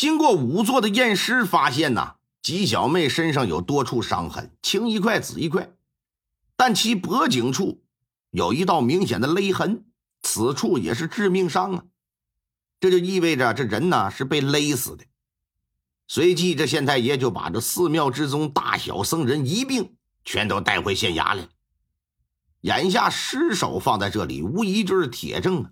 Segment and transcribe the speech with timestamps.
[0.00, 5.74] 经过仵作的验尸，发现呐，吉小妹身上有多处伤痕，青一块紫一块，
[6.56, 7.82] 但其脖颈处
[8.30, 9.84] 有一道明显的勒痕，
[10.22, 11.84] 此处也是致命伤啊！
[12.80, 15.04] 这就意味着这人呢是被勒死的。
[16.08, 21.46] 随即，这县太爷就把这寺庙之中大小僧人一并全都带回县衙来。
[22.62, 25.70] 眼下尸首放在这里，无疑就是铁证啊！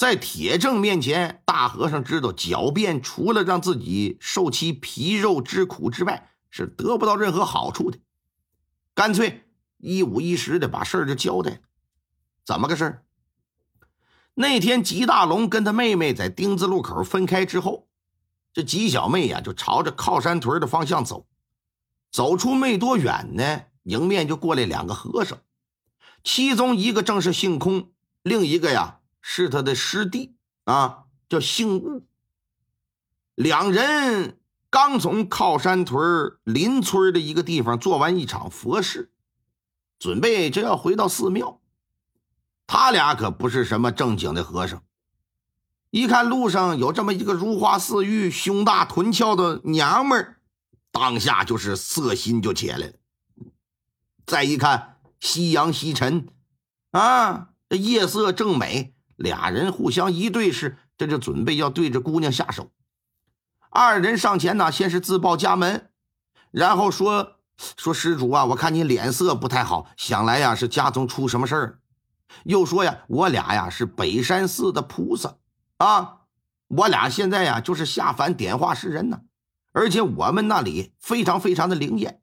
[0.00, 7.98] 在铁证面前，大和尚知道狡辩除了让自己受其皮肉之苦之外，是得不到任何好处的。
[8.94, 9.44] 干脆
[9.76, 11.60] 一五一十的把事儿就交代。
[12.46, 13.02] 怎么个事儿？
[14.32, 17.86] 那天吉大龙跟他妹妹在丁字路口分开之后，
[18.54, 21.26] 这吉小妹呀就朝着靠山屯的方向走。
[22.10, 25.40] 走出没多远呢，迎面就过来两个和尚，
[26.24, 27.92] 其中一个正是姓空，
[28.22, 28.96] 另一个呀。
[29.20, 30.34] 是他的师弟
[30.64, 32.06] 啊，叫姓悟。
[33.34, 34.38] 两人
[34.68, 39.10] 刚从靠山屯邻村的一个地方做完一场佛事，
[39.98, 41.60] 准备就要回到寺庙。
[42.66, 44.82] 他俩可不是什么正经的和尚，
[45.90, 50.40] 一看路上有这么一个如花似玉、胸大臀翘的娘们儿，
[50.92, 52.92] 当下就是色心就起来了。
[54.24, 56.28] 再一看夕阳西沉，
[56.92, 58.94] 啊，这夜色正美。
[59.20, 62.70] 俩人互相一对视，这就准备要对着姑娘下手。
[63.68, 65.90] 二人上前呢，先是自报家门，
[66.50, 67.36] 然后说
[67.76, 71.80] ：“说施主啊，我看你脸色不太好，想来呀是家中出什么事儿。”
[72.44, 75.36] 又说呀：“我俩呀是北山寺的菩萨
[75.76, 76.20] 啊，
[76.68, 79.20] 我俩现在呀就是下凡点化世人呢，
[79.72, 82.22] 而且我们那里非常非常的灵验，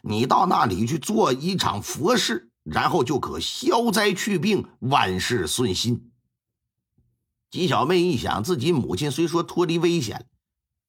[0.00, 6.07] 你到那里去做一场佛事，然后就可消灾去病，万事顺心。”
[7.50, 10.26] 吉小妹一想，自己母亲虽说脱离危险，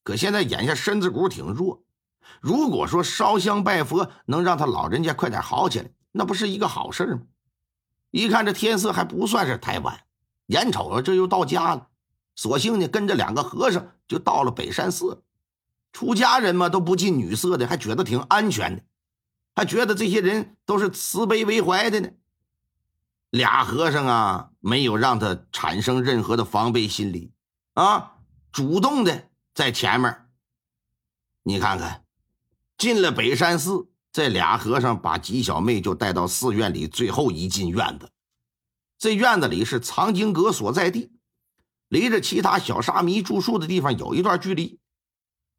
[0.03, 1.83] 可现在眼下身子骨挺弱。
[2.41, 7.21] 如果说烧香拜佛能让她老人家快点好起来，那不是一个好事吗？
[8.11, 10.01] 一看这天色还不算是太晚，
[10.47, 11.87] 眼瞅着这又到家了，
[12.35, 15.23] 索性呢跟着两个和尚就到了北山寺。
[15.93, 18.83] 出家人嘛都不近女色的，还觉得挺安全的，
[19.55, 22.09] 还觉得这些人都是慈悲为怀的呢。
[23.29, 27.31] 俩和尚啊，没有让他产生任何的防备心理，
[27.73, 28.17] 啊，
[28.51, 30.27] 主动的在前面。
[31.43, 32.05] 你看看，
[32.77, 38.11] 进了北山寺，这俩和尚把吉小妹就带到寺院里最后一进院子。
[38.97, 41.13] 这院子里是藏经阁所在地，
[41.87, 44.79] 离着其他小沙弥住宿的地方有一段距离。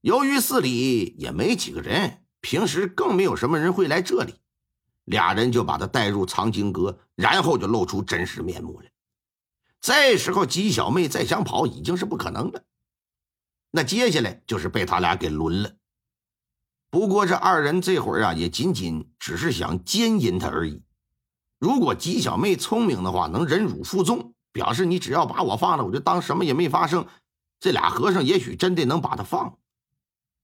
[0.03, 4.35] 由于寺里也没几个人，平时更没有什么人会来这里。
[5.05, 8.87] 俩人就把他带入藏经阁，然后就露出真实面目了。
[9.81, 12.63] 这时候，姬小妹再想跑已经是不可能了。
[13.71, 15.73] 那接下来就是被他俩给轮了。
[16.91, 20.83] 不过这二人这会儿啊，也仅仅只是想奸淫他而已。
[21.59, 27.07] 如果姬小妹聪明的话，能忍辱负重，表示你只要把我放了，我就当什么也没发生。
[27.59, 29.59] 这俩和尚也许真的能把他放。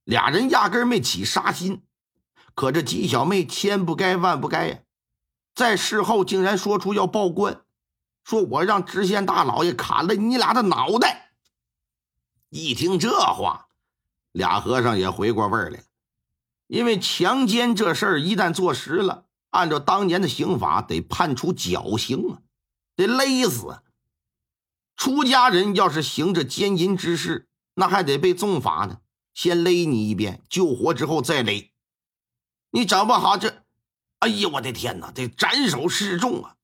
[0.04, 1.82] 俩人压根没起杀心。
[2.56, 4.78] 可这姬小妹千不该万不该呀，
[5.54, 7.60] 在事后竟然说出要报官，
[8.24, 11.32] 说我让知县大老爷砍了你俩的脑袋。
[12.48, 13.68] 一听这话，
[14.32, 15.84] 俩和尚也回过味儿来，
[16.66, 22.40] 因为强奸这事儿一旦坐实了，按照当年的刑法得判处绞刑啊，
[22.96, 23.82] 得勒死。
[24.96, 29.00] 出家人要是行这奸淫之事，那还得被重罚呢，
[29.34, 31.70] 先勒你一遍，救活之后再勒。
[32.76, 33.62] 你整不好这，
[34.18, 36.56] 哎呀，我的天哪，得斩首示众啊！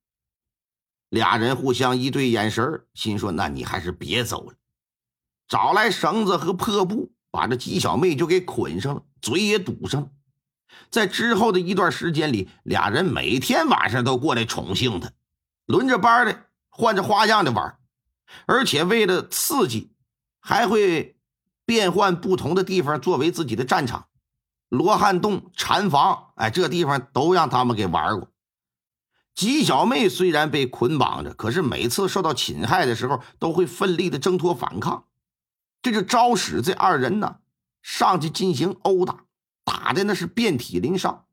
[1.09, 4.53] 俩人互相一对眼神心说：“那你还是别走了。”
[5.49, 10.11] 找来绳子和破布，把这吉小妹就给捆上了，嘴也堵上了。
[10.91, 15.11] 在之后的一段时间里，俩人每天晚上都过来宠幸她，
[15.65, 17.79] 轮着班的，换着花样的玩，
[18.45, 19.95] 而且为了刺激，
[20.41, 21.17] 还会
[21.65, 24.11] 变换不同的地方作为自己的战场。
[24.73, 28.31] 罗汉洞、禅房，哎，这地方都让他们给玩过。
[29.35, 35.05] 吉小妹虽然被捆绑着，可是每次受到侵害的时候，都会奋力的挣脱反抗。
[35.83, 37.37] 这就招使这二人呢
[37.83, 39.25] 上去进行殴打，
[39.63, 41.27] 打的那是遍体鳞伤。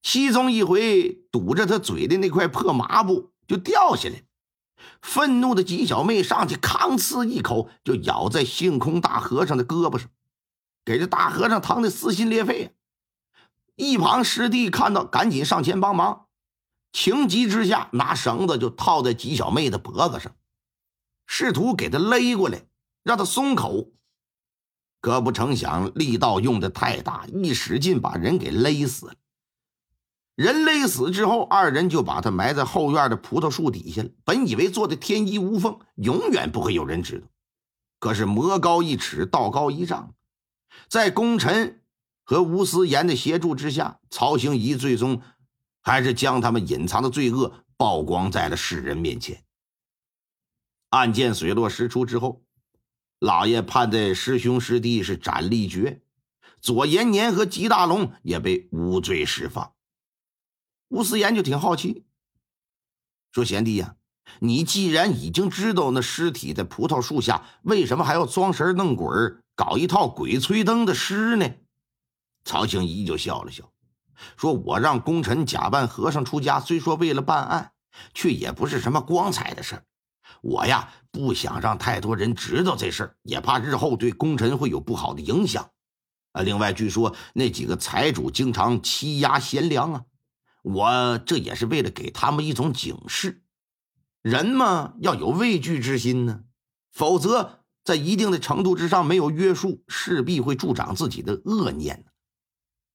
[0.00, 4.22] 其中一回堵着他嘴的那块破麻布就掉下来，
[5.02, 10.08] 愤怒的吉小妹上去吭哧一口就咬在星空大和尚的胳膊上。
[10.84, 12.74] 给这大和尚疼的撕心裂肺，
[13.76, 16.26] 一旁师弟看到，赶紧上前帮忙，
[16.92, 20.34] 情急之下拿绳子就套在吉小妹的脖子上，
[21.26, 22.62] 试图给她勒过来，
[23.02, 23.92] 让她松口。
[25.00, 29.14] 可不成想力道用的太大，一使劲把人给勒死了。
[30.34, 34.08] 人勒死之后，二人就把他埋在后院的葡萄树底下了。
[34.24, 37.26] 本以为做的天衣无缝，永远不会有人知道。
[38.00, 40.14] 可是魔高一尺，道高一丈，
[40.88, 41.82] 在功臣
[42.24, 45.22] 和吴思言的协助之下，曹兴仪最终
[45.82, 49.44] 还是将他们隐藏的罪恶曝光在了世人面前。
[50.90, 52.42] 案件水落石出之后，
[53.18, 56.02] 老爷判的师兄师弟是斩立决，
[56.60, 59.74] 左延年和吉大龙也被无罪释放。
[60.88, 62.06] 吴思言就挺好奇，
[63.32, 63.96] 说：“贤弟呀，
[64.40, 69.06] 你既然已经知道那尸体在葡萄树下，为什么还要装神弄鬼
[69.58, 71.50] 搞一套鬼吹灯的诗呢？”
[72.46, 73.72] 曹兴仪就笑了笑，
[74.36, 77.72] 说：“我让功臣假扮和尚出家，虽说为了办案，
[78.14, 79.84] 却也不是什么光彩的事儿。
[80.42, 85.68] 我呀，不想让太多人知道这事儿，也怕日后对功臣会有不好的影响。
[86.30, 90.04] 啊，另外据说那几个财主经常欺压贤良啊。”
[90.62, 93.42] 我这也是为了给他们一种警示，
[94.22, 96.44] 人嘛要有畏惧之心呢，
[96.92, 97.57] 否则
[97.88, 102.04] 在一定的程度之上没有约束，势必会助长自己的恶念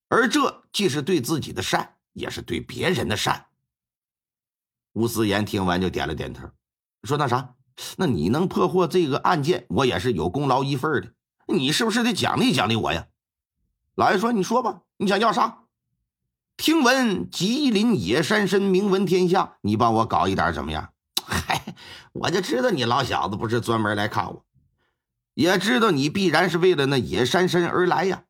[0.07, 3.47] 而这既是对自己的善，也是对别人的善。
[4.91, 6.47] 吴思言听完就点了点头，
[7.05, 7.55] 说：“那啥，
[7.97, 11.11] 那你能破获这个案件，我也是有功劳一份的。
[11.47, 13.07] 你是不是得奖励奖励我呀？”
[13.97, 15.63] 老爷说：“你说吧，你想要啥？”
[16.55, 20.93] 听闻吉林野山参名闻天下，你帮我搞一点怎么样？
[21.25, 21.73] 嗨，
[22.11, 24.45] 我就知道你老小子不是专门来看我，
[25.33, 28.23] 也知道你必然是为了那野山参而来呀。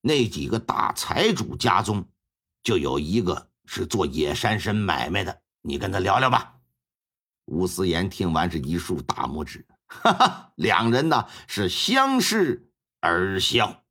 [0.00, 2.08] 那几个大财主家中，
[2.62, 6.56] 就有一个是做野山参买卖的，你跟他聊聊吧。
[7.46, 12.70] 吴思言听完是一竖大拇指，哈哈，两人呢是相视
[13.00, 13.81] 而笑。